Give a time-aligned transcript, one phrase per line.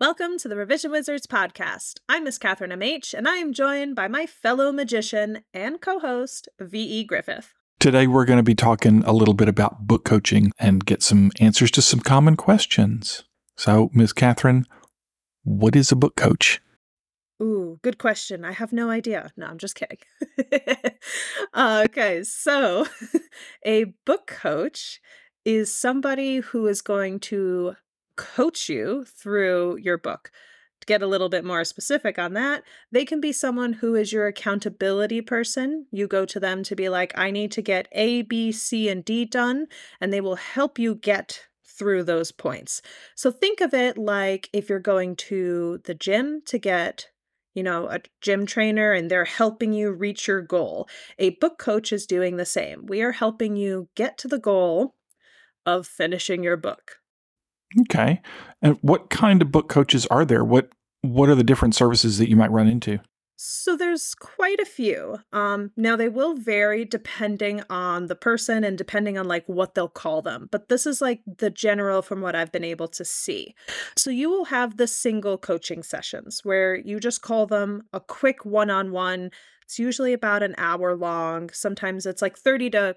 [0.00, 1.98] Welcome to the Revision Wizards podcast.
[2.08, 6.48] I'm Miss Catherine MH, and I am joined by my fellow magician and co host,
[6.58, 7.04] V.E.
[7.04, 7.52] Griffith.
[7.78, 11.32] Today, we're going to be talking a little bit about book coaching and get some
[11.38, 13.24] answers to some common questions.
[13.58, 14.64] So, Miss Catherine,
[15.44, 16.62] what is a book coach?
[17.42, 18.42] Ooh, good question.
[18.42, 19.30] I have no idea.
[19.36, 19.98] No, I'm just kidding.
[21.52, 22.86] uh, okay, so
[23.66, 24.98] a book coach
[25.44, 27.76] is somebody who is going to
[28.20, 30.30] coach you through your book.
[30.80, 34.12] To get a little bit more specific on that, they can be someone who is
[34.12, 35.86] your accountability person.
[35.90, 39.04] You go to them to be like, I need to get A, B, C, and
[39.04, 39.66] D done,
[40.00, 42.82] and they will help you get through those points.
[43.14, 47.08] So think of it like if you're going to the gym to get
[47.52, 50.88] you know, a gym trainer and they're helping you reach your goal.
[51.18, 52.86] A book coach is doing the same.
[52.86, 54.94] We are helping you get to the goal
[55.66, 56.99] of finishing your book.
[57.82, 58.20] Okay.
[58.62, 60.44] And what kind of book coaches are there?
[60.44, 60.70] What
[61.02, 63.00] what are the different services that you might run into?
[63.42, 65.16] So there's quite a few.
[65.32, 69.88] Um, now they will vary depending on the person and depending on like what they'll
[69.88, 70.50] call them.
[70.52, 73.54] But this is like the general from what I've been able to see.
[73.96, 78.44] So you will have the single coaching sessions where you just call them a quick
[78.44, 79.30] one-on-one.
[79.62, 81.48] It's usually about an hour long.
[81.48, 82.96] Sometimes it's like 30 to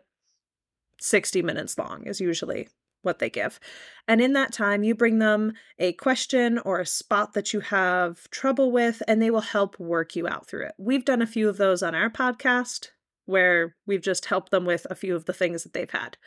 [0.99, 2.67] 60 minutes long is usually
[3.03, 3.59] what they give.
[4.07, 8.29] And in that time, you bring them a question or a spot that you have
[8.31, 10.73] trouble with, and they will help work you out through it.
[10.77, 12.89] We've done a few of those on our podcast
[13.25, 16.17] where we've just helped them with a few of the things that they've had.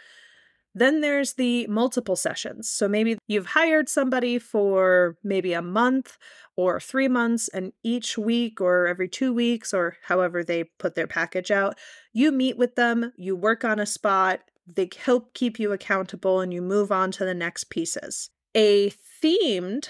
[0.75, 2.71] Then there's the multiple sessions.
[2.71, 6.19] So maybe you've hired somebody for maybe a month
[6.55, 11.07] or three months, and each week or every two weeks, or however they put their
[11.07, 11.79] package out,
[12.13, 16.53] you meet with them, you work on a spot, they help keep you accountable and
[16.53, 18.31] you move on to the next pieces.
[18.55, 18.91] A
[19.22, 19.89] themed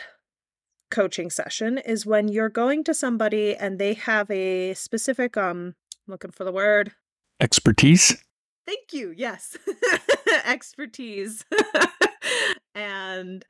[0.90, 5.74] coaching session is when you're going to somebody and they have a specific um
[6.06, 6.92] looking for the word
[7.40, 8.22] expertise.
[8.66, 9.12] Thank you.
[9.16, 9.56] Yes.
[10.44, 11.44] expertise.
[12.74, 13.44] and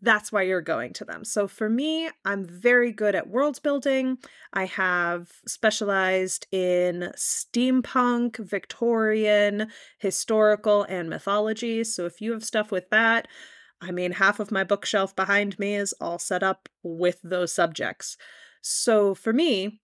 [0.00, 1.24] that's why you're going to them.
[1.24, 4.18] So for me, I'm very good at world building.
[4.52, 11.84] I have specialized in steampunk, Victorian, historical, and mythology.
[11.84, 13.28] So if you have stuff with that,
[13.80, 18.16] I mean, half of my bookshelf behind me is all set up with those subjects.
[18.62, 19.80] So for me,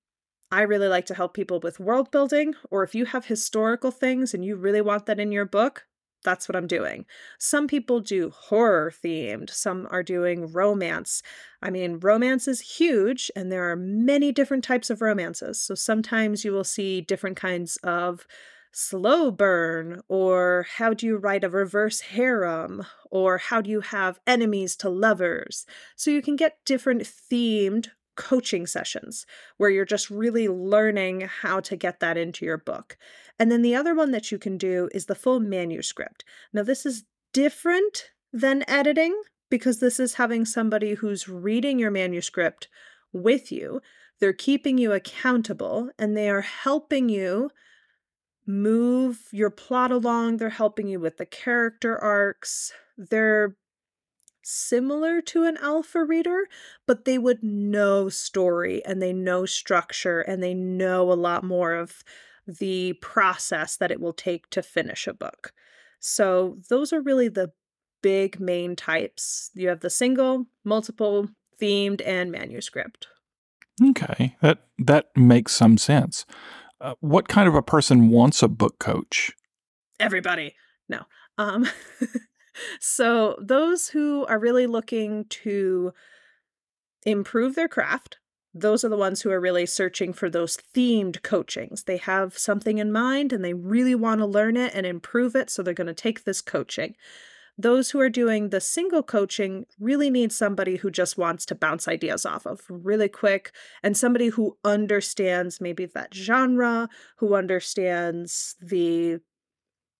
[0.53, 4.33] I really like to help people with world building, or if you have historical things
[4.33, 5.85] and you really want that in your book,
[6.25, 7.07] that's what I'm doing.
[7.39, 11.23] Some people do horror themed, some are doing romance.
[11.63, 15.61] I mean, romance is huge, and there are many different types of romances.
[15.61, 18.27] So sometimes you will see different kinds of
[18.73, 24.21] slow burn, or how do you write a reverse harem, or how do you have
[24.27, 25.67] enemies to lovers.
[25.97, 29.25] So you can get different themed coaching sessions
[29.57, 32.99] where you're just really learning how to get that into your book.
[33.39, 36.25] And then the other one that you can do is the full manuscript.
[36.53, 39.19] Now, this is different than editing
[39.49, 42.69] because this is having somebody who's reading your manuscript
[43.13, 43.81] with you.
[44.21, 47.51] They're keeping you accountable and they are helping you
[48.49, 50.39] move your plot along.
[50.39, 52.73] They're helping you with the character arcs.
[52.97, 53.57] They're
[54.49, 56.47] similar to an alpha reader,
[56.87, 61.75] but they would know story and they know structure and they know a lot more
[61.75, 62.03] of
[62.47, 65.53] the process that it will take to finish a book.
[66.01, 67.53] So, those are really the
[68.03, 69.51] big main types.
[69.55, 71.29] You have the single, multiple,
[71.61, 73.09] themed, and manuscript.
[73.83, 76.25] Okay, that that makes some sense.
[76.81, 79.33] Uh, what kind of a person wants a book coach?
[80.01, 80.55] Everybody.
[80.89, 81.03] No.
[81.37, 81.67] Um
[82.81, 85.93] so, those who are really looking to
[87.05, 88.19] improve their craft,
[88.55, 91.85] those are the ones who are really searching for those themed coachings.
[91.85, 95.51] They have something in mind and they really want to learn it and improve it,
[95.51, 96.95] so they're going to take this coaching.
[97.61, 101.89] Those who are doing the single coaching really need somebody who just wants to bounce
[101.89, 103.53] ideas off of really quick
[103.83, 109.19] and somebody who understands maybe that genre, who understands the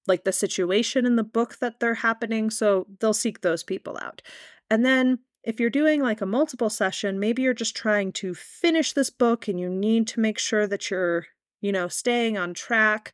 [0.09, 2.51] like the situation in the book that they're happening.
[2.51, 4.23] So they'll seek those people out.
[4.71, 8.93] And then if you're doing like a multiple session, maybe you're just trying to finish
[8.93, 11.27] this book and you need to make sure that you're,
[11.61, 13.13] you know, staying on track.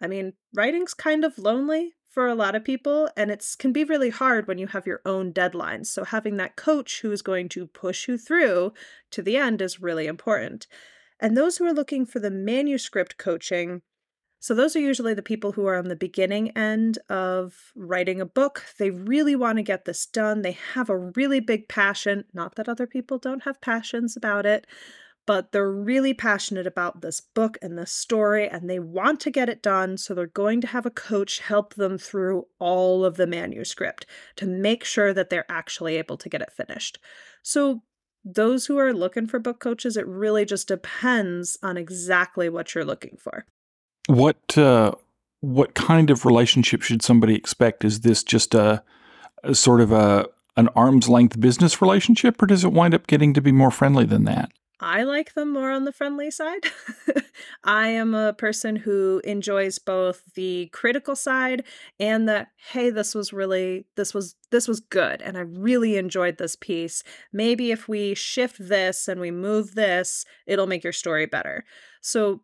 [0.00, 3.84] I mean, writing's kind of lonely for a lot of people and it can be
[3.84, 5.86] really hard when you have your own deadlines.
[5.86, 8.72] So having that coach who is going to push you through
[9.10, 10.66] to the end is really important.
[11.20, 13.82] And those who are looking for the manuscript coaching,
[14.38, 18.26] So, those are usually the people who are on the beginning end of writing a
[18.26, 18.64] book.
[18.78, 20.42] They really want to get this done.
[20.42, 22.24] They have a really big passion.
[22.32, 24.66] Not that other people don't have passions about it,
[25.26, 29.48] but they're really passionate about this book and this story and they want to get
[29.48, 29.96] it done.
[29.96, 34.06] So, they're going to have a coach help them through all of the manuscript
[34.36, 36.98] to make sure that they're actually able to get it finished.
[37.42, 37.82] So,
[38.22, 42.84] those who are looking for book coaches, it really just depends on exactly what you're
[42.84, 43.46] looking for.
[44.06, 44.92] What uh,
[45.40, 47.84] what kind of relationship should somebody expect?
[47.84, 48.82] Is this just a,
[49.42, 53.34] a sort of a an arm's length business relationship, or does it wind up getting
[53.34, 54.50] to be more friendly than that?
[54.78, 56.66] I like them more on the friendly side.
[57.64, 61.64] I am a person who enjoys both the critical side
[61.98, 66.36] and the hey this was really this was this was good and I really enjoyed
[66.36, 67.02] this piece.
[67.32, 71.64] Maybe if we shift this and we move this, it'll make your story better.
[72.02, 72.42] So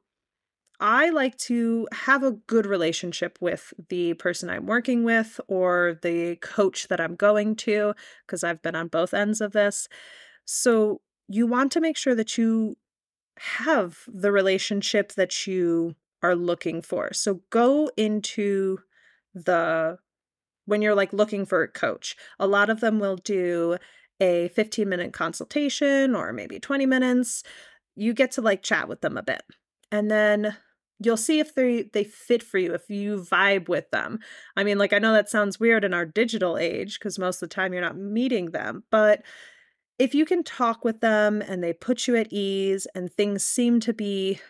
[0.85, 6.35] I like to have a good relationship with the person I'm working with or the
[6.43, 7.95] coach that I'm going to,
[8.27, 9.87] because I've been on both ends of this.
[10.45, 12.77] So you want to make sure that you
[13.39, 17.13] have the relationship that you are looking for.
[17.13, 18.79] So go into
[19.35, 19.99] the
[20.67, 22.17] when you're like looking for a coach.
[22.41, 23.77] A lot of them will do
[24.19, 27.45] a 15 minute consultation or maybe 20 minutes.
[27.95, 29.43] You get to like chat with them a bit.
[29.93, 30.57] And then
[31.05, 34.19] you'll see if they they fit for you if you vibe with them.
[34.57, 37.49] I mean like i know that sounds weird in our digital age because most of
[37.49, 39.23] the time you're not meeting them but
[39.99, 43.81] if you can talk with them and they put you at ease and things seem
[43.81, 44.41] to be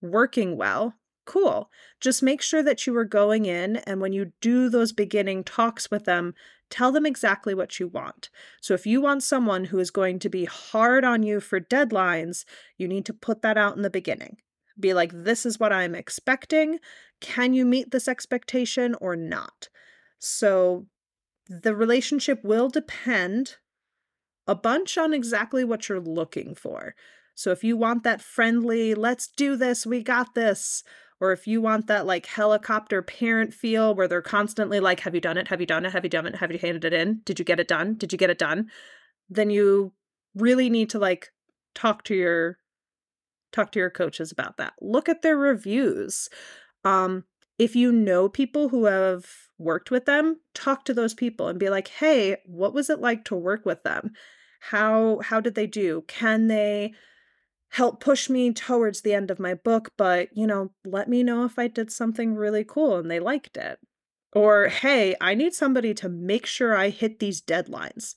[0.00, 0.94] working well
[1.26, 1.70] cool.
[2.00, 5.90] Just make sure that you are going in and when you do those beginning talks
[5.90, 6.34] with them
[6.70, 8.30] tell them exactly what you want.
[8.60, 12.44] So if you want someone who is going to be hard on you for deadlines
[12.78, 14.38] you need to put that out in the beginning
[14.78, 16.78] be like, this is what I'm expecting.
[17.20, 19.68] Can you meet this expectation or not?
[20.18, 20.86] So
[21.48, 23.56] the relationship will depend
[24.46, 26.94] a bunch on exactly what you're looking for.
[27.34, 30.84] So if you want that friendly, let's do this, we got this,
[31.20, 35.20] or if you want that like helicopter parent feel where they're constantly like, have you
[35.20, 35.48] done it?
[35.48, 35.92] Have you done it?
[35.92, 36.36] Have you done it?
[36.36, 37.20] Have you handed it in?
[37.24, 37.94] Did you get it done?
[37.94, 38.70] Did you get it done?
[39.28, 39.92] Then you
[40.34, 41.32] really need to like
[41.74, 42.58] talk to your
[43.54, 44.74] talk to your coaches about that.
[44.82, 46.28] Look at their reviews.
[46.84, 47.24] Um,
[47.58, 49.26] if you know people who have
[49.58, 53.24] worked with them, talk to those people and be like, "Hey, what was it like
[53.26, 54.12] to work with them?
[54.60, 56.04] How how did they do?
[56.08, 56.94] Can they
[57.70, 61.44] help push me towards the end of my book, but, you know, let me know
[61.44, 63.78] if I did something really cool and they liked it."
[64.32, 68.14] Or, "Hey, I need somebody to make sure I hit these deadlines."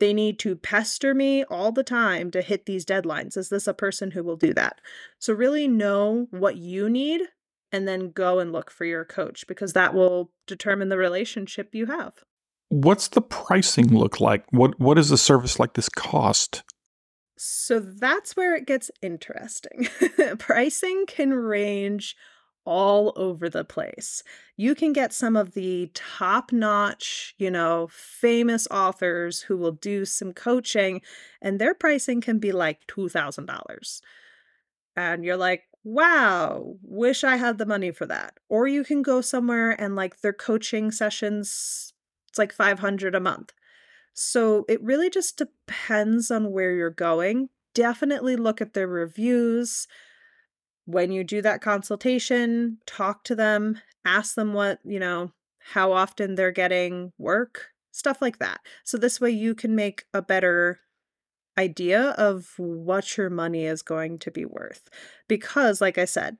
[0.00, 3.36] They need to pester me all the time to hit these deadlines.
[3.36, 4.80] Is this a person who will do that?
[5.18, 7.22] So, really know what you need
[7.70, 11.86] and then go and look for your coach because that will determine the relationship you
[11.86, 12.14] have.
[12.68, 14.44] What's the pricing look like?
[14.50, 16.62] What what does a service like this cost?
[17.36, 19.88] So that's where it gets interesting.
[20.38, 22.16] pricing can range
[22.64, 24.22] all over the place.
[24.56, 30.04] You can get some of the top notch, you know, famous authors who will do
[30.04, 31.00] some coaching,
[31.40, 34.00] and their pricing can be like $2,000.
[34.96, 38.34] And you're like, wow, wish I had the money for that.
[38.48, 41.92] Or you can go somewhere and like their coaching sessions,
[42.28, 43.52] it's like 500 a month.
[44.12, 47.48] So it really just depends on where you're going.
[47.74, 49.86] Definitely look at their reviews
[50.92, 55.32] when you do that consultation, talk to them, ask them what, you know,
[55.72, 58.60] how often they're getting work, stuff like that.
[58.84, 60.80] So this way you can make a better
[61.58, 64.88] idea of what your money is going to be worth.
[65.28, 66.38] Because, like I said,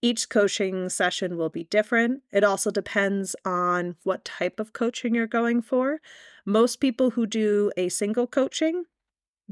[0.00, 2.22] each coaching session will be different.
[2.32, 6.00] It also depends on what type of coaching you're going for.
[6.44, 8.84] Most people who do a single coaching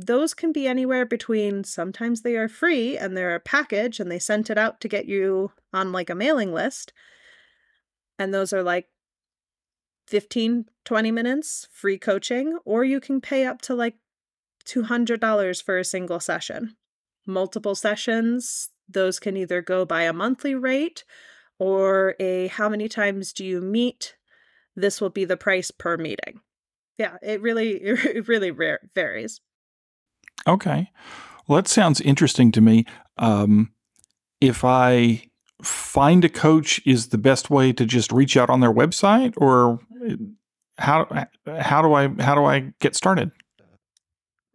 [0.07, 4.19] those can be anywhere between sometimes they are free and they're a package and they
[4.19, 6.92] sent it out to get you on like a mailing list.
[8.19, 8.88] And those are like
[10.09, 13.97] 15, 20 minutes free coaching, or you can pay up to like
[14.66, 16.76] $200 for a single session.
[17.26, 21.04] Multiple sessions, those can either go by a monthly rate
[21.59, 24.16] or a how many times do you meet?
[24.75, 26.40] This will be the price per meeting.
[26.97, 28.50] Yeah, it really it really
[28.95, 29.40] varies.
[30.47, 30.90] Okay.
[31.47, 32.87] Well, that sounds interesting to me.
[33.18, 33.73] Um,
[34.40, 35.25] if I
[35.62, 39.80] find a coach, is the best way to just reach out on their website, or
[40.78, 43.30] how how do I how do I get started?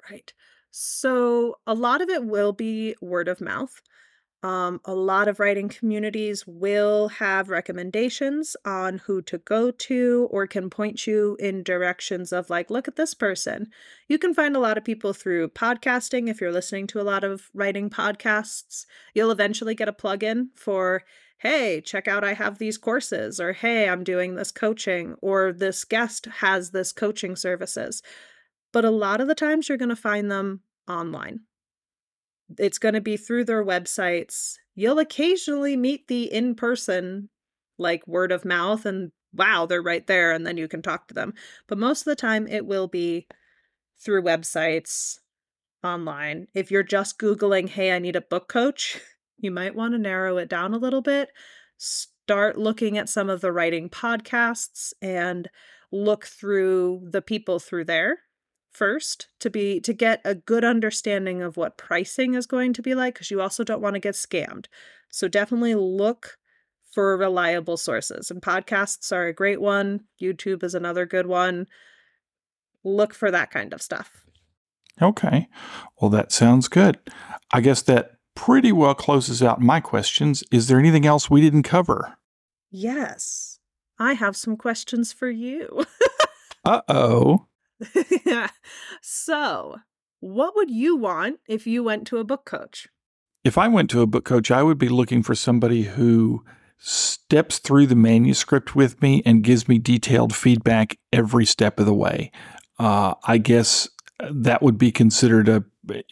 [0.09, 0.33] Right.
[0.71, 3.81] So a lot of it will be word of mouth.
[4.45, 10.45] Um, a lot of writing communities will have recommendations on who to go to or
[10.45, 13.71] can point you in directions of, like, look at this person.
[14.07, 16.29] You can find a lot of people through podcasting.
[16.29, 18.85] If you're listening to a lot of writing podcasts,
[19.15, 21.01] you'll eventually get a plug in for,
[21.39, 25.83] hey, check out, I have these courses, or hey, I'm doing this coaching, or this
[25.83, 28.03] guest has this coaching services.
[28.71, 31.39] But a lot of the times you're going to find them online.
[32.57, 34.55] It's going to be through their websites.
[34.75, 37.29] You'll occasionally meet the in person,
[37.77, 41.13] like word of mouth, and wow, they're right there, and then you can talk to
[41.13, 41.33] them.
[41.67, 43.27] But most of the time, it will be
[43.97, 45.19] through websites
[45.83, 46.47] online.
[46.53, 48.99] If you're just Googling, hey, I need a book coach,
[49.37, 51.29] you might want to narrow it down a little bit.
[51.77, 55.49] Start looking at some of the writing podcasts and
[55.91, 58.19] look through the people through there
[58.75, 62.93] first to be to get a good understanding of what pricing is going to be
[62.93, 64.65] like because you also don't want to get scammed.
[65.09, 66.37] So definitely look
[66.91, 68.29] for reliable sources.
[68.29, 70.01] And podcasts are a great one.
[70.21, 71.67] YouTube is another good one.
[72.83, 74.25] Look for that kind of stuff.
[75.01, 75.47] Okay.
[75.99, 76.97] Well, that sounds good.
[77.51, 80.43] I guess that pretty well closes out my questions.
[80.51, 82.17] Is there anything else we didn't cover?
[82.71, 83.59] Yes.
[83.99, 85.85] I have some questions for you.
[86.65, 87.47] uh oh.
[89.01, 89.77] so,
[90.19, 92.87] what would you want if you went to a book coach?
[93.43, 96.43] If I went to a book coach, I would be looking for somebody who
[96.77, 101.93] steps through the manuscript with me and gives me detailed feedback every step of the
[101.93, 102.31] way.
[102.79, 103.87] Uh, I guess
[104.19, 105.63] that would be considered a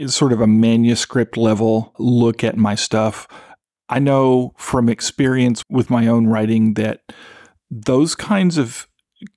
[0.07, 3.27] sort of a manuscript level look at my stuff.
[3.89, 7.01] I know from experience with my own writing that
[7.69, 8.87] those kinds of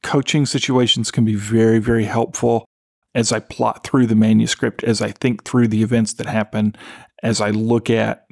[0.02, 2.64] coaching situations can be very, very helpful
[3.14, 6.76] as I plot through the manuscript, as I think through the events that happen,
[7.22, 8.26] as I look at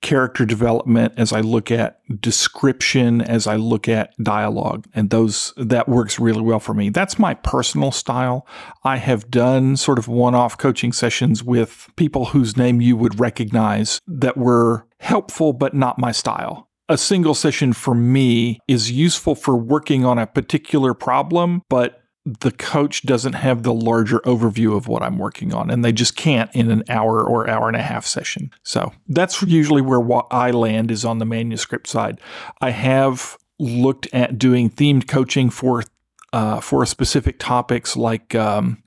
[0.00, 4.86] character development, as I look at description, as I look at dialogue.
[4.94, 6.88] And those that works really well for me.
[6.88, 8.46] That's my personal style.
[8.84, 14.00] I have done sort of one-off coaching sessions with people whose name you would recognize
[14.06, 19.56] that were helpful but not my style a single session for me is useful for
[19.56, 22.02] working on a particular problem, but
[22.40, 26.16] the coach doesn't have the larger overview of what I'm working on, and they just
[26.16, 28.50] can't in an hour or hour and a half session.
[28.62, 32.20] So that's usually where I land is on the manuscript side.
[32.60, 35.84] I have looked at doing themed coaching for
[36.32, 38.82] uh, for specific topics like um,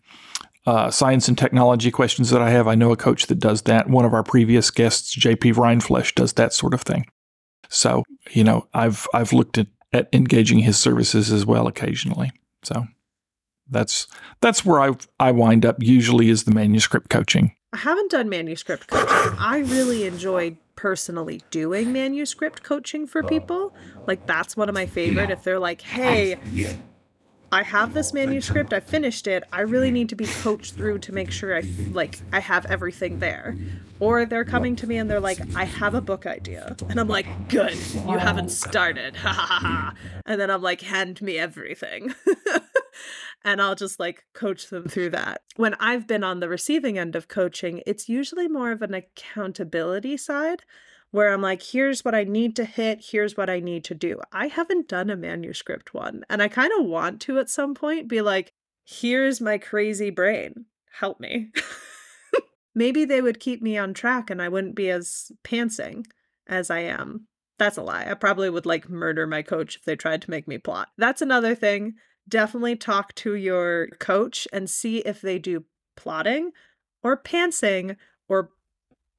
[0.67, 2.67] uh, science and technology questions that I have.
[2.67, 3.89] I know a coach that does that.
[3.89, 7.05] One of our previous guests, JP Rindfleisch, does that sort of thing.
[7.71, 12.31] So, you know, I've I've looked at, at engaging his services as well occasionally.
[12.63, 12.85] So
[13.69, 14.07] that's
[14.41, 17.55] that's where I I wind up usually is the manuscript coaching.
[17.73, 19.37] I haven't done manuscript coaching.
[19.39, 23.27] I really enjoy personally doing manuscript coaching for oh.
[23.27, 23.73] people.
[24.05, 26.37] Like that's one of my favorite if they're like, "Hey,
[27.53, 28.71] I have this manuscript.
[28.71, 29.43] I finished it.
[29.51, 33.19] I really need to be coached through to make sure I like I have everything
[33.19, 33.57] there.
[33.99, 37.09] Or they're coming to me and they're like, "I have a book idea." And I'm
[37.09, 37.75] like, "Good.
[38.07, 39.93] You haven't started." Ha ha ha.
[40.25, 42.15] And then I'm like, "Hand me everything."
[43.43, 45.41] and I'll just like coach them through that.
[45.57, 50.15] When I've been on the receiving end of coaching, it's usually more of an accountability
[50.17, 50.63] side
[51.11, 54.19] where I'm like, here's what I need to hit, here's what I need to do.
[54.31, 58.07] I haven't done a manuscript one, and I kind of want to at some point
[58.07, 58.53] be like,
[58.85, 61.51] here's my crazy brain, help me.
[62.75, 66.05] Maybe they would keep me on track and I wouldn't be as pantsing
[66.47, 67.27] as I am.
[67.59, 68.07] That's a lie.
[68.09, 70.89] I probably would like murder my coach if they tried to make me plot.
[70.97, 71.95] That's another thing.
[72.27, 75.65] Definitely talk to your coach and see if they do
[75.95, 76.51] plotting
[77.03, 77.97] or pantsing
[78.29, 78.51] or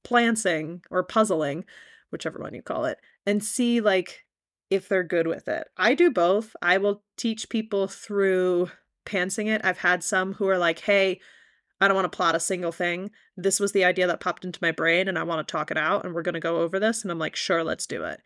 [0.05, 1.65] plantsing or puzzling,
[2.11, 4.25] whichever one you call it, and see like
[4.71, 5.69] if they're good with it.
[5.77, 6.57] I do both.
[6.63, 8.71] I will teach people through
[9.05, 9.61] pantsing it.
[9.65, 11.21] I've had some who are like, "Hey,
[11.81, 13.11] I don't want to plot a single thing.
[13.37, 15.77] This was the idea that popped into my brain and I want to talk it
[15.77, 18.21] out and we're going to go over this." And I'm like, "Sure, let's do it."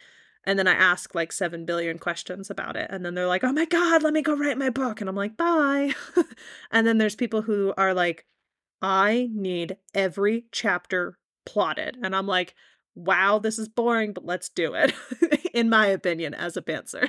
[0.46, 2.86] And then I ask like 7 billion questions about it.
[2.88, 5.00] And then they're like, oh my God, let me go write my book.
[5.00, 5.92] And I'm like, bye.
[6.70, 8.24] and then there's people who are like,
[8.80, 11.96] I need every chapter plotted.
[12.02, 12.54] And I'm like,
[12.94, 14.92] wow, this is boring, but let's do it,
[15.54, 17.08] in my opinion, as a pantser.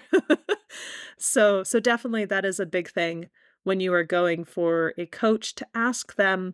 [1.18, 3.30] so, so definitely that is a big thing
[3.64, 6.54] when you are going for a coach to ask them,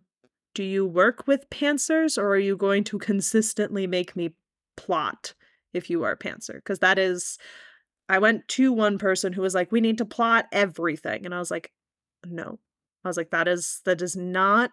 [0.54, 4.34] do you work with pantsers or are you going to consistently make me
[4.76, 5.34] plot
[5.72, 6.54] if you are a pantser?
[6.54, 7.38] Because that is,
[8.08, 11.24] I went to one person who was like, we need to plot everything.
[11.24, 11.72] And I was like,
[12.24, 12.58] no.
[13.04, 14.70] I was like, that is, that is not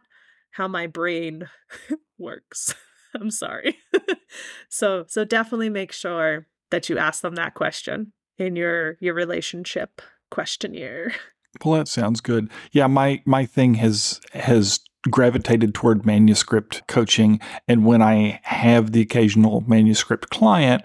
[0.52, 1.50] how my brain
[2.18, 2.76] works.
[3.20, 3.78] I'm sorry.
[4.70, 10.02] so so definitely make sure that you ask them that question in your your relationship
[10.30, 11.14] questionnaire.
[11.66, 12.50] Well, that sounds good.
[12.72, 19.02] Yeah, my my thing has has gravitated toward manuscript coaching and when I have the
[19.02, 20.82] occasional manuscript client,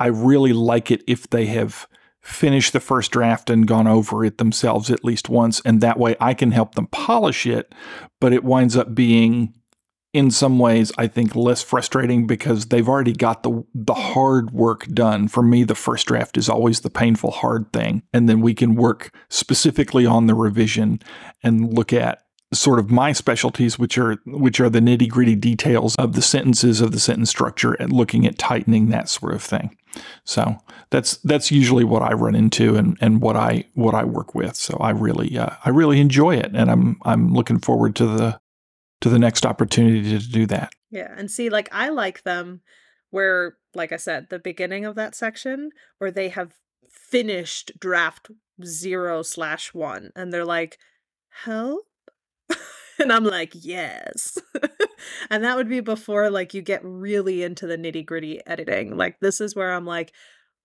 [0.00, 1.86] I really like it if they have
[2.20, 6.16] finished the first draft and gone over it themselves at least once and that way
[6.18, 7.72] I can help them polish it,
[8.20, 9.54] but it winds up being
[10.12, 14.86] in some ways I think less frustrating because they've already got the the hard work
[14.86, 15.28] done.
[15.28, 18.74] For me the first draft is always the painful hard thing and then we can
[18.74, 21.00] work specifically on the revision
[21.42, 22.22] and look at
[22.54, 26.92] sort of my specialties which are which are the nitty-gritty details of the sentences of
[26.92, 29.76] the sentence structure and looking at tightening that sort of thing.
[30.24, 30.56] So
[30.90, 34.56] that's that's usually what I run into and, and what I what I work with.
[34.56, 38.40] So I really uh, I really enjoy it and I'm I'm looking forward to the
[39.00, 40.72] to the next opportunity to do that.
[40.90, 42.62] Yeah, and see, like I like them
[43.10, 46.54] where, like I said, the beginning of that section where they have
[46.88, 48.30] finished draft
[48.64, 50.78] zero slash one, and they're like,
[51.44, 51.86] "Help,"
[52.98, 54.38] and I'm like, "Yes,"
[55.30, 58.96] and that would be before like you get really into the nitty gritty editing.
[58.96, 60.12] Like this is where I'm like,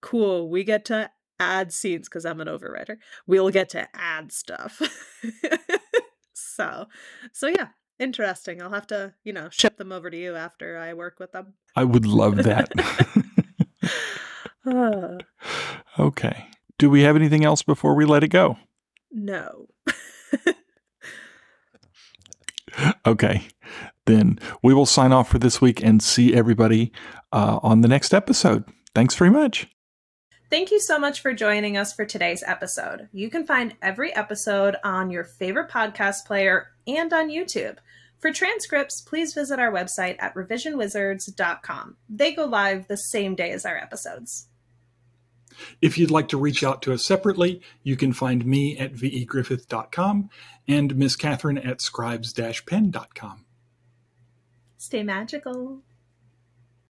[0.01, 1.09] "Cool, we get to."
[1.39, 2.97] add scenes because I'm an overwriter.
[3.27, 4.81] We'll get to add stuff.
[6.33, 6.87] so
[7.31, 7.67] so yeah
[8.00, 8.62] Interesting.
[8.62, 11.53] I'll have to, you know, ship them over to you after I work with them.
[11.75, 12.71] I would love that.
[16.00, 16.47] okay.
[16.77, 18.57] Do we have anything else before we let it go?
[19.12, 19.67] No.
[23.05, 23.47] okay.
[24.05, 26.91] Then we will sign off for this week and see everybody
[27.31, 28.65] uh, on the next episode.
[28.93, 29.67] Thanks very much.
[30.53, 33.10] Thank you so much for joining us for today's episode.
[33.12, 37.77] You can find every episode on your favorite podcast player and on YouTube.
[38.19, 41.98] For transcripts, please visit our website at revisionwizards.com.
[42.07, 44.48] They go live the same day as our episodes.
[45.81, 50.29] If you'd like to reach out to us separately, you can find me at vegriffith.com
[50.67, 53.45] and Miss Catherine at scribes-pen.com.
[54.77, 55.81] Stay magical.